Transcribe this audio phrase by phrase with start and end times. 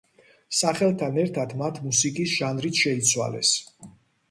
[0.59, 3.55] სახელთან ერთად მათ მუსიკის ჟანრიც შეიცვალეს.